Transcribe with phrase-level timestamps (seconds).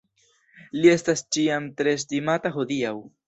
[0.77, 2.95] Li estas ĉiam tre estimata hodiaŭ.